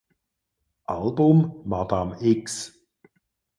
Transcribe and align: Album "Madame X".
Album 0.87 1.61
"Madame 1.63 2.17
X". 2.23 2.73